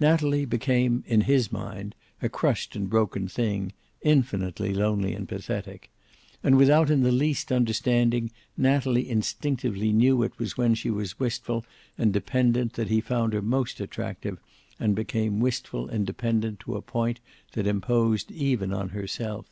[0.00, 5.90] Natalie became, in his mind, a crushed and broken thing, infinitely lonely and pathetic.
[6.42, 11.66] And, without in the least understanding, Natalie instinctively knew it was when she was wistful
[11.98, 14.38] and dependent that he found her most attractive,
[14.80, 17.20] and became wistful and dependent to a point
[17.52, 19.44] that imposed even on herself.